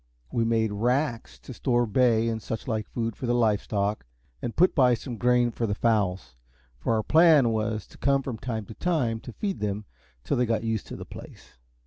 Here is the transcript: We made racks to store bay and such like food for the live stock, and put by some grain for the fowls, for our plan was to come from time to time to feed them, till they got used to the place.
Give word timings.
We 0.31 0.43
made 0.43 0.71
racks 0.71 1.37
to 1.41 1.53
store 1.53 1.85
bay 1.85 2.27
and 2.27 2.41
such 2.41 2.67
like 2.67 2.87
food 2.89 3.15
for 3.15 3.27
the 3.27 3.35
live 3.35 3.61
stock, 3.61 4.03
and 4.41 4.55
put 4.55 4.73
by 4.73 4.95
some 4.95 5.15
grain 5.15 5.51
for 5.51 5.67
the 5.67 5.75
fowls, 5.75 6.35
for 6.79 6.95
our 6.95 7.03
plan 7.03 7.49
was 7.51 7.85
to 7.85 7.99
come 7.99 8.23
from 8.23 8.39
time 8.39 8.65
to 8.65 8.73
time 8.73 9.19
to 9.19 9.31
feed 9.33 9.59
them, 9.59 9.85
till 10.23 10.37
they 10.37 10.47
got 10.47 10.63
used 10.63 10.87
to 10.87 10.95
the 10.95 11.05
place. 11.05 11.59